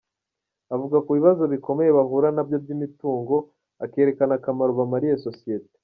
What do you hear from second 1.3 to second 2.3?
bikomeye bahura